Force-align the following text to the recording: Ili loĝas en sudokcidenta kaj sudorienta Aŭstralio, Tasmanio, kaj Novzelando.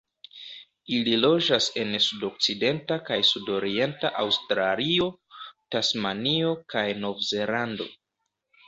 Ili 0.99 1.11
loĝas 1.25 1.67
en 1.81 1.93
sudokcidenta 2.05 2.99
kaj 3.11 3.19
sudorienta 3.33 4.13
Aŭstralio, 4.25 5.11
Tasmanio, 5.77 6.59
kaj 6.77 6.89
Novzelando. 7.07 7.91